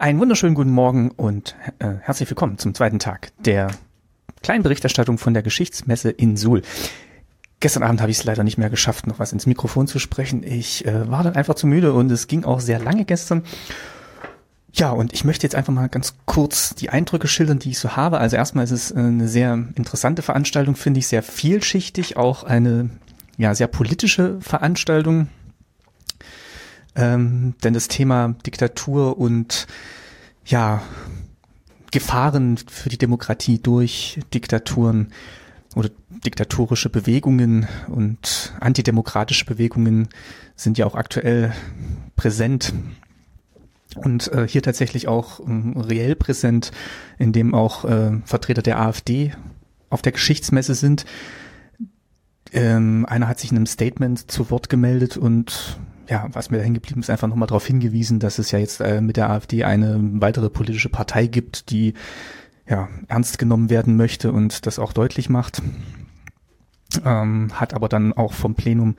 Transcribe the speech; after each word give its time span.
Einen 0.00 0.20
wunderschönen 0.20 0.54
guten 0.54 0.70
Morgen 0.70 1.10
und 1.10 1.56
äh, 1.80 1.94
herzlich 2.02 2.30
willkommen 2.30 2.56
zum 2.56 2.72
zweiten 2.72 3.00
Tag 3.00 3.32
der 3.40 3.72
kleinen 4.44 4.62
Berichterstattung 4.62 5.18
von 5.18 5.34
der 5.34 5.42
Geschichtsmesse 5.42 6.10
in 6.10 6.36
Suhl. 6.36 6.62
Gestern 7.58 7.82
Abend 7.82 8.00
habe 8.00 8.12
ich 8.12 8.18
es 8.18 8.24
leider 8.24 8.44
nicht 8.44 8.58
mehr 8.58 8.70
geschafft, 8.70 9.08
noch 9.08 9.18
was 9.18 9.32
ins 9.32 9.46
Mikrofon 9.46 9.88
zu 9.88 9.98
sprechen. 9.98 10.44
Ich 10.44 10.86
äh, 10.86 11.10
war 11.10 11.24
dann 11.24 11.34
einfach 11.34 11.56
zu 11.56 11.66
müde 11.66 11.94
und 11.94 12.12
es 12.12 12.28
ging 12.28 12.44
auch 12.44 12.60
sehr 12.60 12.78
lange 12.78 13.06
gestern. 13.06 13.42
Ja, 14.72 14.92
und 14.92 15.12
ich 15.12 15.24
möchte 15.24 15.44
jetzt 15.44 15.56
einfach 15.56 15.72
mal 15.72 15.88
ganz 15.88 16.14
kurz 16.26 16.76
die 16.76 16.90
Eindrücke 16.90 17.26
schildern, 17.26 17.58
die 17.58 17.70
ich 17.70 17.80
so 17.80 17.96
habe. 17.96 18.18
Also 18.18 18.36
erstmal 18.36 18.62
ist 18.62 18.70
es 18.70 18.92
eine 18.92 19.26
sehr 19.26 19.54
interessante 19.74 20.22
Veranstaltung, 20.22 20.76
finde 20.76 21.00
ich, 21.00 21.08
sehr 21.08 21.24
vielschichtig, 21.24 22.16
auch 22.16 22.44
eine 22.44 22.90
ja 23.36 23.52
sehr 23.52 23.66
politische 23.66 24.40
Veranstaltung 24.42 25.26
ähm, 26.94 27.54
denn 27.62 27.74
das 27.74 27.88
Thema 27.88 28.34
Diktatur 28.46 29.18
und 29.18 29.66
ja, 30.44 30.82
Gefahren 31.90 32.58
für 32.58 32.88
die 32.88 32.98
Demokratie 32.98 33.58
durch 33.58 34.20
Diktaturen 34.34 35.12
oder 35.74 35.90
diktatorische 36.24 36.90
Bewegungen 36.90 37.66
und 37.88 38.54
antidemokratische 38.60 39.44
Bewegungen 39.44 40.08
sind 40.56 40.76
ja 40.76 40.86
auch 40.86 40.94
aktuell 40.94 41.52
präsent 42.16 42.74
und 43.96 44.30
äh, 44.32 44.46
hier 44.46 44.62
tatsächlich 44.62 45.08
auch 45.08 45.40
äh, 45.40 45.44
reell 45.76 46.14
präsent, 46.14 46.72
indem 47.18 47.54
auch 47.54 47.84
äh, 47.84 48.20
Vertreter 48.24 48.62
der 48.62 48.80
AfD 48.80 49.32
auf 49.90 50.02
der 50.02 50.12
Geschichtsmesse 50.12 50.74
sind. 50.74 51.06
Ähm, 52.52 53.06
einer 53.06 53.28
hat 53.28 53.38
sich 53.38 53.50
in 53.50 53.56
einem 53.56 53.66
Statement 53.66 54.30
zu 54.30 54.50
Wort 54.50 54.68
gemeldet 54.68 55.16
und 55.16 55.78
ja, 56.08 56.26
was 56.32 56.50
mir 56.50 56.60
hängen 56.60 56.74
geblieben 56.74 57.00
ist, 57.00 57.10
einfach 57.10 57.28
nochmal 57.28 57.48
darauf 57.48 57.66
hingewiesen, 57.66 58.18
dass 58.18 58.38
es 58.38 58.50
ja 58.50 58.58
jetzt 58.58 58.80
äh, 58.80 59.00
mit 59.00 59.16
der 59.16 59.30
AfD 59.30 59.64
eine 59.64 59.98
weitere 60.00 60.48
politische 60.48 60.88
Partei 60.88 61.26
gibt, 61.26 61.70
die 61.70 61.94
ja 62.66 62.88
ernst 63.08 63.38
genommen 63.38 63.70
werden 63.70 63.96
möchte 63.96 64.32
und 64.32 64.66
das 64.66 64.78
auch 64.78 64.92
deutlich 64.92 65.28
macht. 65.28 65.62
Ähm, 67.04 67.50
hat 67.52 67.74
aber 67.74 67.88
dann 67.88 68.14
auch 68.14 68.32
vom 68.32 68.54
Plenum 68.54 68.96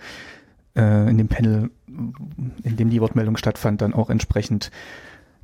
äh, 0.75 1.09
in 1.09 1.17
dem 1.17 1.27
Panel, 1.27 1.71
in 1.88 2.77
dem 2.77 2.89
die 2.89 3.01
Wortmeldung 3.01 3.38
stattfand, 3.38 3.81
dann 3.81 3.94
auch 3.94 4.09
entsprechend 4.09 4.71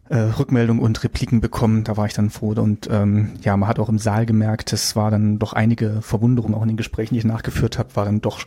äh, 0.09 0.17
Rückmeldung 0.17 0.79
und 0.79 1.03
Repliken 1.03 1.41
bekommen. 1.41 1.83
Da 1.83 1.97
war 1.97 2.05
ich 2.05 2.13
dann 2.13 2.29
froh. 2.29 2.51
Und 2.51 2.87
ähm, 2.91 3.31
ja, 3.41 3.57
man 3.57 3.67
hat 3.67 3.79
auch 3.79 3.89
im 3.89 3.97
Saal 3.97 4.25
gemerkt, 4.25 4.71
es 4.73 4.95
war 4.95 5.09
dann 5.09 5.39
doch 5.39 5.53
einige 5.53 6.01
Verwunderung, 6.01 6.53
auch 6.53 6.61
in 6.61 6.67
den 6.67 6.77
Gesprächen, 6.77 7.15
die 7.15 7.19
ich 7.19 7.25
nachgeführt 7.25 7.79
habe, 7.79 7.95
war 7.95 8.05
dann 8.05 8.21
doch 8.21 8.45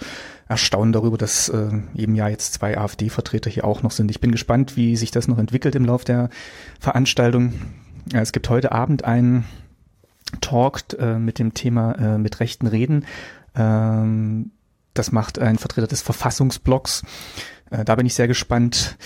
erstaunt 0.48 0.94
darüber, 0.94 1.18
dass 1.18 1.48
äh, 1.48 1.70
eben 1.94 2.14
ja 2.14 2.28
jetzt 2.28 2.54
zwei 2.54 2.78
AfD-Vertreter 2.78 3.50
hier 3.50 3.64
auch 3.64 3.82
noch 3.82 3.90
sind. 3.90 4.10
Ich 4.10 4.20
bin 4.20 4.32
gespannt, 4.32 4.76
wie 4.76 4.96
sich 4.96 5.10
das 5.10 5.28
noch 5.28 5.38
entwickelt 5.38 5.74
im 5.74 5.84
Lauf 5.84 6.04
der 6.04 6.30
Veranstaltung. 6.80 7.54
Ja, 8.12 8.20
es 8.20 8.32
gibt 8.32 8.48
heute 8.48 8.72
Abend 8.72 9.04
einen 9.04 9.44
Talk 10.40 10.82
äh, 10.98 11.18
mit 11.18 11.38
dem 11.38 11.54
Thema 11.54 11.92
äh, 11.92 12.18
mit 12.18 12.40
rechten 12.40 12.66
Reden. 12.66 13.04
Ähm, 13.54 14.52
das 14.94 15.12
macht 15.12 15.38
ein 15.38 15.58
Vertreter 15.58 15.86
des 15.86 16.02
Verfassungsblocks. 16.02 17.02
Äh, 17.70 17.84
da 17.84 17.94
bin 17.96 18.06
ich 18.06 18.14
sehr 18.14 18.28
gespannt 18.28 18.96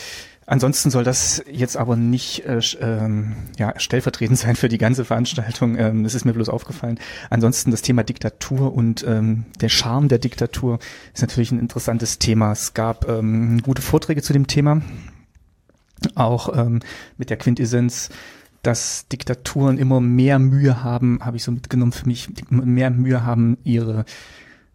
Ansonsten 0.46 0.90
soll 0.90 1.04
das 1.04 1.42
jetzt 1.50 1.76
aber 1.76 1.96
nicht 1.96 2.44
äh, 2.46 2.60
ähm, 2.80 3.36
ja, 3.58 3.78
stellvertretend 3.78 4.38
sein 4.38 4.56
für 4.56 4.68
die 4.68 4.78
ganze 4.78 5.04
Veranstaltung. 5.04 5.78
Ähm, 5.78 6.02
das 6.02 6.14
ist 6.14 6.24
mir 6.24 6.32
bloß 6.32 6.48
aufgefallen. 6.48 6.98
Ansonsten 7.30 7.70
das 7.70 7.82
Thema 7.82 8.02
Diktatur 8.02 8.74
und 8.74 9.04
ähm, 9.06 9.44
der 9.60 9.68
Charme 9.68 10.08
der 10.08 10.18
Diktatur 10.18 10.78
ist 11.14 11.22
natürlich 11.22 11.52
ein 11.52 11.60
interessantes 11.60 12.18
Thema. 12.18 12.52
Es 12.52 12.74
gab 12.74 13.08
ähm, 13.08 13.62
gute 13.62 13.82
Vorträge 13.82 14.22
zu 14.22 14.32
dem 14.32 14.46
Thema, 14.46 14.82
auch 16.14 16.56
ähm, 16.56 16.80
mit 17.16 17.30
der 17.30 17.36
Quintessenz, 17.36 18.10
dass 18.62 19.08
Diktaturen 19.08 19.78
immer 19.78 20.00
mehr 20.00 20.38
Mühe 20.38 20.82
haben, 20.82 21.18
habe 21.22 21.36
ich 21.36 21.44
so 21.44 21.50
mitgenommen 21.50 21.92
für 21.92 22.06
mich, 22.06 22.28
mehr 22.48 22.90
Mühe 22.90 23.24
haben, 23.24 23.58
ihre 23.64 24.04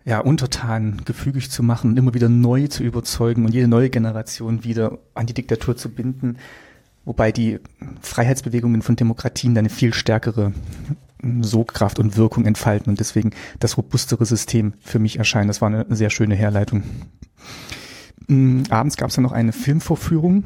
ja, 0.07 0.19
untertan 0.19 1.01
gefügig 1.03 1.51
zu 1.51 1.63
machen, 1.63 1.97
immer 1.97 2.13
wieder 2.13 2.29
neu 2.29 2.67
zu 2.67 2.81
überzeugen 2.81 3.43
und 3.43 3.53
jede 3.53 3.67
neue 3.67 3.89
Generation 3.89 4.63
wieder 4.63 4.99
an 5.13 5.25
die 5.25 5.33
Diktatur 5.33 5.75
zu 5.75 5.89
binden, 5.89 6.37
wobei 7.03 7.33
die 7.33 7.59
Freiheitsbewegungen 7.99 8.81
von 8.81 8.95
Demokratien 8.95 9.57
eine 9.57 9.69
viel 9.69 9.93
stärkere 9.93 10.53
Sogkraft 11.41 11.99
und 11.99 12.15
Wirkung 12.15 12.45
entfalten 12.45 12.89
und 12.89 13.01
deswegen 13.01 13.31
das 13.59 13.77
robustere 13.77 14.25
System 14.25 14.75
für 14.79 14.99
mich 14.99 15.19
erscheint. 15.19 15.49
Das 15.49 15.59
war 15.59 15.67
eine 15.67 15.85
sehr 15.89 16.09
schöne 16.09 16.35
Herleitung. 16.35 16.83
Mm, 18.27 18.63
abends 18.69 18.95
gab 18.95 19.09
es 19.09 19.15
dann 19.15 19.23
noch 19.23 19.33
eine 19.33 19.51
Filmvorführung, 19.51 20.45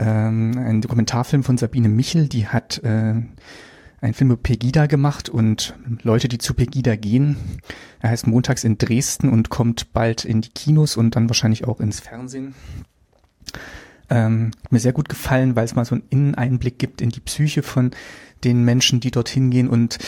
ähm, 0.00 0.58
ein 0.58 0.80
Dokumentarfilm 0.80 1.44
von 1.44 1.58
Sabine 1.58 1.88
Michel, 1.88 2.26
die 2.26 2.48
hat 2.48 2.82
äh, 2.82 3.22
einen 4.04 4.12
Film 4.12 4.32
über 4.32 4.42
Pegida 4.42 4.84
gemacht 4.84 5.30
und 5.30 5.74
Leute, 6.02 6.28
die 6.28 6.36
zu 6.36 6.52
Pegida 6.52 6.94
gehen. 6.94 7.36
Er 8.00 8.10
heißt 8.10 8.26
Montags 8.26 8.62
in 8.62 8.76
Dresden 8.76 9.30
und 9.30 9.48
kommt 9.48 9.94
bald 9.94 10.26
in 10.26 10.42
die 10.42 10.50
Kinos 10.50 10.98
und 10.98 11.16
dann 11.16 11.30
wahrscheinlich 11.30 11.64
auch 11.64 11.80
ins 11.80 12.00
Fernsehen. 12.00 12.54
Ähm, 14.10 14.50
mir 14.68 14.80
sehr 14.80 14.92
gut 14.92 15.08
gefallen, 15.08 15.56
weil 15.56 15.64
es 15.64 15.74
mal 15.74 15.86
so 15.86 15.94
einen 15.94 16.04
Inneneinblick 16.10 16.78
gibt 16.78 17.00
in 17.00 17.08
die 17.08 17.20
Psyche 17.20 17.62
von 17.62 17.92
den 18.44 18.62
Menschen, 18.62 19.00
die 19.00 19.10
dorthin 19.10 19.50
gehen 19.50 19.70
und 19.70 19.98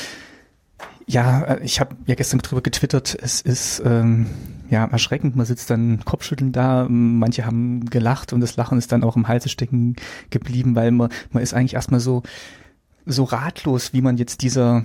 ja, 1.07 1.45
äh, 1.45 1.65
ich 1.65 1.81
habe 1.81 1.97
ja 2.05 2.17
gestern 2.17 2.41
drüber 2.41 2.61
getwittert, 2.61 3.17
es 3.19 3.41
ist 3.41 3.81
ähm, 3.83 4.27
ja 4.69 4.85
erschreckend, 4.85 5.37
man 5.37 5.47
sitzt 5.47 5.71
dann 5.71 6.05
Kopfschütteln 6.05 6.53
da, 6.53 6.87
manche 6.91 7.47
haben 7.47 7.87
gelacht 7.87 8.35
und 8.35 8.43
das 8.43 8.57
Lachen 8.57 8.77
ist 8.77 8.93
dann 8.93 9.05
auch 9.05 9.17
im 9.17 9.27
Halse 9.27 9.49
stecken 9.49 9.97
geblieben, 10.29 10.75
weil 10.75 10.91
man, 10.91 11.09
man 11.31 11.43
ist 11.43 11.55
eigentlich 11.55 11.75
erstmal 11.75 12.01
so, 12.01 12.23
so 13.07 13.25
ratlos, 13.25 13.93
wie 13.93 14.03
man 14.03 14.17
jetzt 14.17 14.43
dieser, 14.43 14.85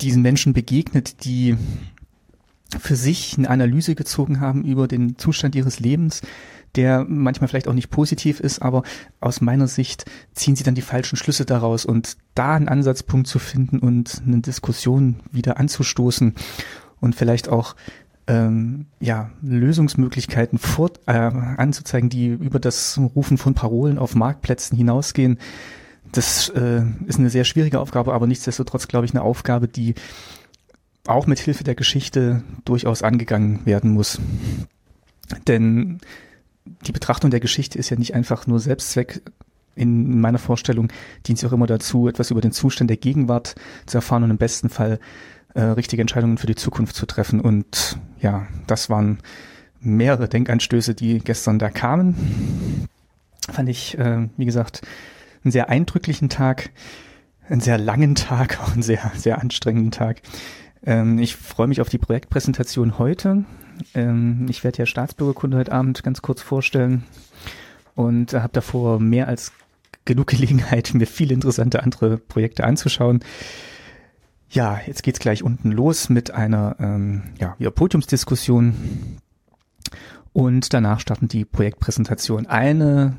diesen 0.00 0.22
Menschen 0.22 0.54
begegnet, 0.54 1.24
die 1.24 1.56
für 2.78 2.96
sich 2.96 3.38
eine 3.38 3.50
Analyse 3.50 3.94
gezogen 3.94 4.40
haben 4.40 4.64
über 4.64 4.88
den 4.88 5.16
Zustand 5.18 5.54
ihres 5.54 5.78
Lebens, 5.78 6.22
der 6.74 7.04
manchmal 7.08 7.46
vielleicht 7.46 7.68
auch 7.68 7.74
nicht 7.74 7.90
positiv 7.90 8.40
ist, 8.40 8.62
aber 8.62 8.82
aus 9.20 9.40
meiner 9.40 9.68
Sicht 9.68 10.06
ziehen 10.32 10.56
sie 10.56 10.64
dann 10.64 10.74
die 10.74 10.82
falschen 10.82 11.16
Schlüsse 11.16 11.44
daraus. 11.44 11.84
Und 11.84 12.16
da 12.34 12.54
einen 12.54 12.68
Ansatzpunkt 12.68 13.28
zu 13.28 13.38
finden 13.38 13.78
und 13.78 14.22
eine 14.26 14.40
Diskussion 14.40 15.20
wieder 15.30 15.58
anzustoßen 15.58 16.34
und 17.00 17.14
vielleicht 17.14 17.48
auch 17.48 17.76
ähm, 18.26 18.86
ja, 19.00 19.30
Lösungsmöglichkeiten 19.42 20.58
vor, 20.58 20.90
äh, 21.06 21.12
anzuzeigen, 21.12 22.08
die 22.08 22.28
über 22.28 22.58
das 22.58 22.98
Rufen 23.14 23.38
von 23.38 23.54
Parolen 23.54 23.98
auf 23.98 24.14
Marktplätzen 24.14 24.76
hinausgehen, 24.76 25.38
das 26.12 26.48
äh, 26.50 26.82
ist 27.06 27.18
eine 27.18 27.30
sehr 27.30 27.44
schwierige 27.44 27.80
Aufgabe, 27.80 28.14
aber 28.14 28.26
nichtsdestotrotz 28.26 28.88
glaube 28.88 29.06
ich 29.06 29.12
eine 29.12 29.22
Aufgabe, 29.22 29.68
die 29.68 29.94
auch 31.06 31.26
mit 31.26 31.38
Hilfe 31.38 31.64
der 31.64 31.74
Geschichte 31.74 32.42
durchaus 32.64 33.02
angegangen 33.02 33.66
werden 33.66 33.92
muss. 33.92 34.20
Denn 35.46 36.00
die 36.86 36.92
Betrachtung 36.92 37.30
der 37.30 37.40
Geschichte 37.40 37.78
ist 37.78 37.90
ja 37.90 37.96
nicht 37.96 38.14
einfach 38.14 38.46
nur 38.46 38.58
Selbstzweck. 38.58 39.22
In 39.76 40.20
meiner 40.20 40.38
Vorstellung 40.38 40.88
dient 41.26 41.38
sie 41.38 41.46
auch 41.46 41.52
immer 41.52 41.66
dazu, 41.66 42.08
etwas 42.08 42.30
über 42.30 42.40
den 42.40 42.52
Zustand 42.52 42.88
der 42.90 42.96
Gegenwart 42.96 43.54
zu 43.86 43.98
erfahren 43.98 44.22
und 44.22 44.30
im 44.30 44.38
besten 44.38 44.70
Fall 44.70 45.00
äh, 45.54 45.62
richtige 45.62 46.00
Entscheidungen 46.00 46.38
für 46.38 46.46
die 46.46 46.54
Zukunft 46.54 46.96
zu 46.96 47.06
treffen. 47.06 47.40
Und 47.40 47.98
ja, 48.20 48.46
das 48.66 48.88
waren 48.88 49.18
mehrere 49.80 50.28
Denkanstöße, 50.28 50.94
die 50.94 51.18
gestern 51.18 51.58
da 51.58 51.70
kamen. 51.70 52.88
Fand 53.50 53.68
ich, 53.68 53.98
äh, 53.98 54.28
wie 54.36 54.44
gesagt, 54.46 54.82
einen 55.44 55.52
sehr 55.52 55.68
eindrücklichen 55.68 56.28
Tag, 56.28 56.70
einen 57.48 57.60
sehr 57.60 57.78
langen 57.78 58.14
Tag, 58.14 58.58
auch 58.62 58.72
einen 58.72 58.82
sehr, 58.82 59.12
sehr 59.16 59.40
anstrengenden 59.40 59.90
Tag. 59.90 60.22
Ähm, 60.84 61.18
ich 61.18 61.36
freue 61.36 61.68
mich 61.68 61.80
auf 61.80 61.88
die 61.88 61.98
Projektpräsentation 61.98 62.98
heute. 62.98 63.44
Ähm, 63.94 64.46
ich 64.48 64.64
werde 64.64 64.78
ja 64.78 64.86
Staatsbürgerkunde 64.86 65.56
heute 65.56 65.72
Abend 65.72 66.02
ganz 66.02 66.22
kurz 66.22 66.42
vorstellen 66.42 67.04
und 67.94 68.32
habe 68.32 68.52
davor 68.52 69.00
mehr 69.00 69.28
als 69.28 69.52
genug 70.04 70.28
Gelegenheit, 70.28 70.92
mir 70.94 71.06
viele 71.06 71.34
interessante 71.34 71.82
andere 71.82 72.18
Projekte 72.18 72.64
anzuschauen. 72.64 73.20
Ja, 74.50 74.80
jetzt 74.86 75.02
geht's 75.02 75.18
gleich 75.18 75.42
unten 75.42 75.72
los 75.72 76.08
mit 76.08 76.30
einer 76.30 76.76
ähm, 76.78 77.22
ja, 77.38 77.56
Podiumsdiskussion 77.70 79.18
und 80.32 80.72
danach 80.74 81.00
starten 81.00 81.28
die 81.28 81.44
Projektpräsentation. 81.44 82.46
Eine 82.46 83.16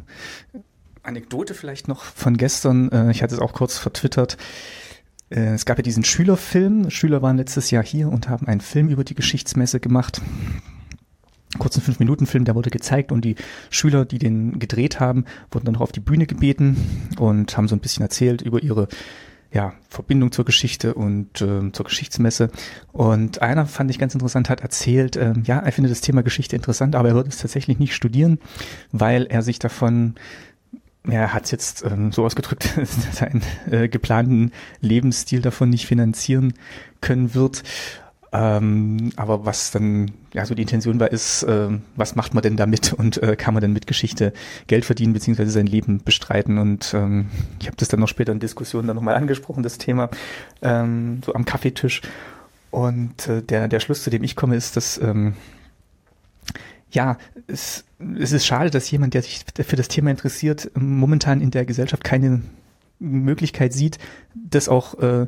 Anekdote 1.05 1.53
vielleicht 1.53 1.87
noch 1.87 2.03
von 2.03 2.37
gestern. 2.37 2.91
Äh, 2.91 3.11
ich 3.11 3.23
hatte 3.23 3.35
es 3.35 3.41
auch 3.41 3.53
kurz 3.53 3.77
vertwittert. 3.77 4.37
Äh, 5.29 5.53
es 5.53 5.65
gab 5.65 5.77
ja 5.77 5.83
diesen 5.83 6.03
Schülerfilm. 6.03 6.89
Schüler 6.89 7.21
waren 7.21 7.37
letztes 7.37 7.71
Jahr 7.71 7.83
hier 7.83 8.09
und 8.09 8.29
haben 8.29 8.47
einen 8.47 8.61
Film 8.61 8.89
über 8.89 9.03
die 9.03 9.15
Geschichtsmesse 9.15 9.79
gemacht. 9.79 10.21
Kurzen 11.57 11.81
Fünf-Minuten-Film, 11.81 12.43
der 12.43 12.55
wurde 12.55 12.69
gezeigt 12.69 13.11
und 13.13 13.23
die 13.23 13.35
Schüler, 13.69 14.03
die 14.03 14.17
den 14.17 14.59
gedreht 14.59 14.99
haben, 14.99 15.23
wurden 15.51 15.65
dann 15.65 15.75
noch 15.75 15.81
auf 15.81 15.93
die 15.93 16.01
Bühne 16.01 16.25
gebeten 16.25 17.09
und 17.17 17.55
haben 17.55 17.69
so 17.69 17.75
ein 17.75 17.79
bisschen 17.79 18.03
erzählt 18.03 18.41
über 18.41 18.61
ihre 18.61 18.89
ja, 19.53 19.73
Verbindung 19.87 20.33
zur 20.33 20.43
Geschichte 20.43 20.95
und 20.95 21.41
äh, 21.41 21.71
zur 21.71 21.85
Geschichtsmesse. 21.85 22.51
Und 22.91 23.41
einer 23.41 23.65
fand 23.67 23.89
ich 23.89 23.99
ganz 23.99 24.13
interessant, 24.13 24.49
hat 24.49 24.59
erzählt, 24.59 25.15
äh, 25.15 25.33
ja, 25.45 25.59
er 25.59 25.71
findet 25.71 25.91
das 25.91 26.01
Thema 26.01 26.23
Geschichte 26.23 26.57
interessant, 26.57 26.93
aber 26.93 27.09
er 27.09 27.15
würde 27.15 27.29
es 27.29 27.37
tatsächlich 27.37 27.79
nicht 27.79 27.95
studieren, 27.95 28.39
weil 28.91 29.25
er 29.27 29.41
sich 29.41 29.57
davon 29.57 30.15
er 31.09 31.33
hat 31.33 31.45
es 31.45 31.51
jetzt 31.51 31.85
ähm, 31.85 32.11
so 32.11 32.25
ausgedrückt, 32.25 32.73
dass 32.77 33.05
er 33.05 33.13
seinen 33.13 33.43
äh, 33.69 33.87
geplanten 33.87 34.51
Lebensstil 34.81 35.41
davon 35.41 35.69
nicht 35.69 35.87
finanzieren 35.87 36.53
können 37.01 37.33
wird. 37.33 37.63
Ähm, 38.33 39.11
aber 39.15 39.45
was 39.45 39.71
dann 39.71 40.11
ja 40.33 40.45
so 40.45 40.55
die 40.55 40.63
Intention 40.63 40.99
war, 40.99 41.09
ist, 41.09 41.43
äh, 41.43 41.69
was 41.95 42.15
macht 42.15 42.33
man 42.33 42.43
denn 42.43 42.57
damit 42.57 42.91
und 42.91 43.23
äh, 43.23 43.37
kann 43.37 43.53
man 43.53 43.61
denn 43.61 43.71
mit 43.71 43.87
Geschichte 43.87 44.33
Geld 44.67 44.83
verdienen 44.83 45.13
beziehungsweise 45.13 45.51
sein 45.51 45.67
Leben 45.67 46.03
bestreiten? 46.03 46.57
Und 46.57 46.93
ähm, 46.93 47.27
ich 47.61 47.67
habe 47.67 47.77
das 47.77 47.87
dann 47.87 48.01
noch 48.01 48.09
später 48.09 48.33
in 48.33 48.39
Diskussionen 48.39 48.87
dann 48.87 48.97
nochmal 48.97 49.15
angesprochen, 49.15 49.63
das 49.63 49.77
Thema 49.77 50.09
ähm, 50.61 51.21
so 51.25 51.33
am 51.33 51.45
Kaffeetisch. 51.45 52.01
Und 52.71 53.29
äh, 53.29 53.41
der 53.41 53.69
der 53.69 53.79
Schluss, 53.79 54.03
zu 54.03 54.09
dem 54.09 54.23
ich 54.23 54.35
komme, 54.35 54.57
ist, 54.57 54.75
dass 54.75 54.97
ähm, 54.97 55.35
ja, 56.95 57.17
es, 57.47 57.85
es 58.19 58.31
ist 58.31 58.45
schade, 58.45 58.71
dass 58.71 58.89
jemand, 58.89 59.13
der 59.13 59.21
sich 59.21 59.45
für 59.55 59.75
das 59.75 59.87
Thema 59.87 60.09
interessiert, 60.09 60.71
momentan 60.75 61.41
in 61.41 61.51
der 61.51 61.65
Gesellschaft 61.65 62.03
keine 62.03 62.41
Möglichkeit 62.99 63.73
sieht, 63.73 63.99
das 64.33 64.69
auch 64.69 64.97
äh, 64.99 65.27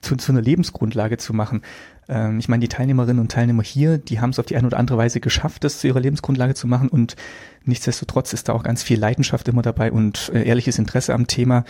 zu, 0.00 0.16
zu 0.16 0.32
einer 0.32 0.42
Lebensgrundlage 0.42 1.16
zu 1.16 1.32
machen. 1.32 1.62
Ähm, 2.08 2.38
ich 2.38 2.48
meine, 2.48 2.60
die 2.60 2.68
Teilnehmerinnen 2.68 3.20
und 3.20 3.32
Teilnehmer 3.32 3.62
hier, 3.62 3.98
die 3.98 4.20
haben 4.20 4.30
es 4.30 4.38
auf 4.38 4.46
die 4.46 4.56
eine 4.56 4.66
oder 4.66 4.78
andere 4.78 4.98
Weise 4.98 5.20
geschafft, 5.20 5.64
das 5.64 5.80
zu 5.80 5.88
ihrer 5.88 6.00
Lebensgrundlage 6.00 6.54
zu 6.54 6.66
machen 6.66 6.88
und 6.88 7.16
nichtsdestotrotz 7.64 8.32
ist 8.32 8.48
da 8.48 8.52
auch 8.52 8.62
ganz 8.62 8.82
viel 8.82 9.00
Leidenschaft 9.00 9.48
immer 9.48 9.62
dabei 9.62 9.90
und 9.90 10.30
äh, 10.32 10.44
ehrliches 10.44 10.78
Interesse 10.78 11.14
am 11.14 11.26
Thema 11.26 11.64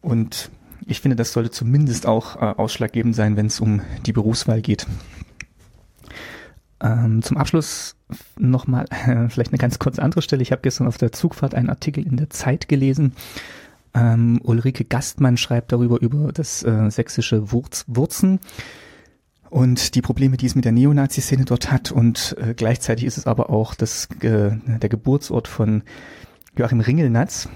und 0.00 0.50
ich 0.86 1.00
finde, 1.00 1.16
das 1.16 1.32
sollte 1.32 1.50
zumindest 1.50 2.06
auch 2.06 2.36
äh, 2.36 2.54
ausschlaggebend 2.56 3.14
sein, 3.14 3.36
wenn 3.36 3.46
es 3.46 3.60
um 3.60 3.82
die 4.06 4.12
Berufswahl 4.12 4.60
geht. 4.60 4.86
Ähm, 6.82 7.22
zum 7.22 7.36
Abschluss 7.36 7.96
nochmal 8.38 8.86
äh, 8.90 9.28
vielleicht 9.30 9.52
eine 9.52 9.58
ganz 9.58 9.78
kurze 9.78 10.02
andere 10.02 10.22
Stelle. 10.22 10.42
Ich 10.42 10.52
habe 10.52 10.62
gestern 10.62 10.86
auf 10.86 10.98
der 10.98 11.12
Zugfahrt 11.12 11.54
einen 11.54 11.70
Artikel 11.70 12.06
in 12.06 12.16
der 12.16 12.30
Zeit 12.30 12.68
gelesen. 12.68 13.14
Ähm, 13.92 14.40
Ulrike 14.42 14.84
Gastmann 14.84 15.36
schreibt 15.36 15.72
darüber 15.72 16.00
über 16.00 16.32
das 16.32 16.62
äh, 16.62 16.90
sächsische 16.90 17.50
Wurz, 17.52 17.84
Wurzen 17.88 18.38
und 19.50 19.96
die 19.96 20.02
Probleme, 20.02 20.36
die 20.36 20.46
es 20.46 20.54
mit 20.54 20.64
der 20.64 20.72
Neonazi-Szene 20.72 21.44
dort 21.44 21.72
hat. 21.72 21.90
Und 21.90 22.36
äh, 22.40 22.54
gleichzeitig 22.54 23.04
ist 23.04 23.18
es 23.18 23.26
aber 23.26 23.50
auch 23.50 23.74
das, 23.74 24.06
äh, 24.20 24.52
der 24.52 24.88
Geburtsort 24.88 25.48
von 25.48 25.82
Joachim 26.56 26.80
Ringelnatz. 26.80 27.48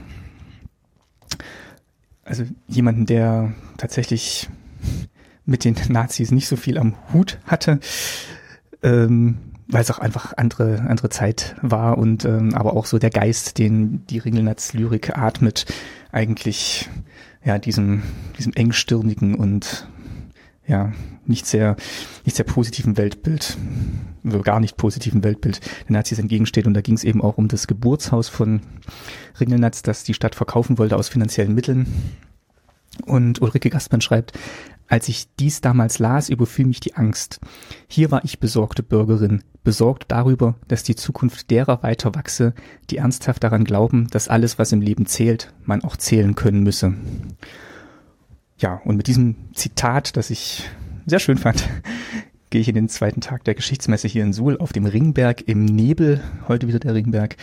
Also 2.25 2.45
jemanden, 2.67 3.07
der 3.07 3.53
tatsächlich 3.77 4.49
mit 5.47 5.65
den 5.65 5.77
Nazis 5.89 6.31
nicht 6.31 6.49
so 6.49 6.57
viel 6.57 6.79
am 6.79 6.95
Hut 7.13 7.39
hatte, 7.47 7.81
ähm, 8.85 9.39
weil 9.67 9.83
es 9.83 9.91
auch 9.91 9.99
einfach 9.99 10.35
andere 10.37 10.83
andere 10.83 11.09
Zeit 11.09 11.57
war 11.63 11.99
und 11.99 12.25
ähm, 12.25 12.55
aber 12.55 12.75
auch 12.75 12.87
so 12.87 12.99
der 12.99 13.11
Geist, 13.11 13.59
den 13.59 14.07
die 14.07 14.19
Ringelnatz-Lyrik 14.19 15.19
atmet, 15.19 15.67
eigentlich 16.13 16.89
ja 17.45 17.59
diesem 17.59 18.03
diesem 18.39 18.53
engstirnigen 18.53 19.35
und 19.35 19.89
ja, 20.67 20.93
nicht 21.27 21.47
sehr, 21.47 21.77
nicht 22.25 22.37
sehr 22.37 22.45
positiven 22.45 22.97
Weltbild, 22.97 23.57
also 24.25 24.41
gar 24.41 24.61
nicht 24.61 24.77
positiven 24.77 25.23
Weltbild 25.23 25.61
der 25.89 25.93
Nazis 25.93 26.19
entgegensteht. 26.19 26.67
Und 26.67 26.75
da 26.75 26.81
ging 26.81 26.95
es 26.95 27.05
eben 27.05 27.23
auch 27.23 27.37
um 27.37 27.49
das 27.49 27.67
Geburtshaus 27.67 28.29
von 28.29 28.61
Ringelnatz, 29.39 29.83
das 29.83 30.05
die 30.05 30.15
Stadt 30.15 30.35
verkaufen 30.35 30.79
wollte 30.79 30.97
aus 30.97 31.09
finanziellen 31.09 31.55
Mitteln. 31.55 31.87
Und 33.07 33.43
Ulrike 33.43 33.71
Gastmann 33.71 34.01
schreibt, 34.01 34.39
als 34.89 35.09
ich 35.09 35.29
dies 35.39 35.61
damals 35.61 35.99
las, 35.99 36.29
überfiel 36.29 36.67
mich 36.67 36.81
die 36.81 36.95
Angst. 36.95 37.41
Hier 37.89 38.11
war 38.11 38.25
ich 38.25 38.39
besorgte 38.39 38.83
Bürgerin, 38.83 39.43
besorgt 39.63 40.05
darüber, 40.09 40.57
dass 40.69 40.83
die 40.83 40.95
Zukunft 40.95 41.51
derer 41.51 41.83
weiter 41.83 42.15
wachse, 42.15 42.55
die 42.91 42.99
ernsthaft 42.99 43.43
daran 43.43 43.65
glauben, 43.65 44.09
dass 44.11 44.29
alles, 44.29 44.59
was 44.59 44.73
im 44.73 44.81
Leben 44.81 45.07
zählt, 45.07 45.53
man 45.65 45.83
auch 45.83 45.97
zählen 45.97 46.35
können 46.35 46.63
müsse. 46.63 46.95
Ja, 48.59 48.81
und 48.85 48.97
mit 48.97 49.07
diesem 49.07 49.37
Zitat, 49.55 50.17
das 50.17 50.31
ich 50.31 50.69
sehr 51.07 51.19
schön 51.19 51.39
fand, 51.39 51.69
gehe 52.51 52.61
ich 52.61 52.69
in 52.69 52.75
den 52.75 52.89
zweiten 52.89 53.21
Tag 53.21 53.45
der 53.45 53.55
Geschichtsmesse 53.55 54.07
hier 54.07 54.23
in 54.23 54.33
Suhl 54.33 54.59
auf 54.59 54.73
dem 54.73 54.87
Ringberg 54.87 55.49
im 55.49 55.65
Nebel, 55.65 56.23
heute 56.47 56.69
wieder 56.69 56.79
der 56.79 56.95
Ringberg. 56.95 57.37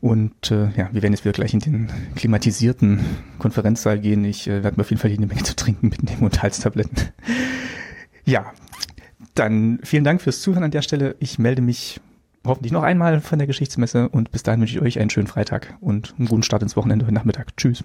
Und 0.00 0.50
äh, 0.50 0.70
ja, 0.76 0.88
wir 0.92 1.02
werden 1.02 1.12
jetzt 1.12 1.24
wieder 1.24 1.32
gleich 1.32 1.52
in 1.52 1.60
den 1.60 1.90
klimatisierten 2.16 3.00
Konferenzsaal 3.38 3.98
gehen. 3.98 4.24
Ich 4.24 4.46
äh, 4.46 4.62
werde 4.62 4.76
mir 4.76 4.82
auf 4.82 4.90
jeden 4.90 5.00
Fall 5.00 5.10
hier 5.10 5.18
eine 5.18 5.26
Menge 5.26 5.42
zu 5.42 5.54
trinken 5.54 5.88
mitnehmen 5.88 6.22
und 6.22 6.42
Halstabletten. 6.42 6.96
ja, 8.24 8.52
dann 9.34 9.78
vielen 9.82 10.04
Dank 10.04 10.22
fürs 10.22 10.40
Zuhören 10.40 10.64
an 10.64 10.70
der 10.70 10.82
Stelle. 10.82 11.16
Ich 11.20 11.38
melde 11.38 11.60
mich 11.60 12.00
hoffentlich 12.46 12.72
noch 12.72 12.82
einmal 12.82 13.20
von 13.20 13.38
der 13.38 13.46
Geschichtsmesse 13.46 14.08
und 14.08 14.30
bis 14.30 14.42
dahin 14.42 14.60
wünsche 14.60 14.76
ich 14.76 14.82
euch 14.82 14.98
einen 14.98 15.10
schönen 15.10 15.26
Freitag 15.26 15.76
und 15.80 16.14
einen 16.18 16.28
guten 16.28 16.42
Start 16.42 16.62
ins 16.62 16.76
Wochenende 16.76 17.04
heute 17.04 17.14
Nachmittag. 17.14 17.56
Tschüss. 17.56 17.84